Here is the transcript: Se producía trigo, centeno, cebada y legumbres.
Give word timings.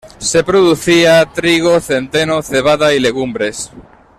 Se 0.17 0.43
producía 0.43 1.23
trigo, 1.31 1.79
centeno, 1.79 2.41
cebada 2.41 2.91
y 2.95 2.99
legumbres. 2.99 3.69